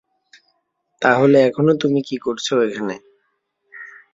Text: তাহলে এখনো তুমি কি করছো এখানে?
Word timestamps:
তাহলে 1.01 1.37
এখনো 1.43 1.71
তুমি 1.73 1.99
কি 2.01 2.15
করছো 2.17 2.53
এখানে? 2.61 2.95